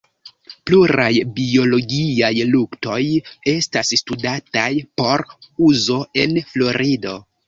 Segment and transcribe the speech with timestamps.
[0.67, 3.01] Pluraj biologiaj luktoj
[3.53, 4.63] estas studataj
[5.03, 5.25] por
[5.69, 7.15] uzo en Florido.